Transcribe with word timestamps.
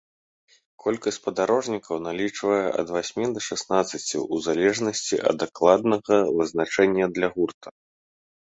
Колькасць 0.83 1.17
спадарожнікаў 1.21 1.95
налічвае 2.07 2.63
ад 2.79 2.87
васьмі 2.95 3.25
да 3.35 3.39
шаснаццаці, 3.49 4.17
у 4.25 4.35
залежнасці 4.49 5.15
ад 5.33 5.43
дакладнага 5.45 6.15
вызначэння 6.39 7.05
для 7.21 7.27
гурта. 7.39 7.67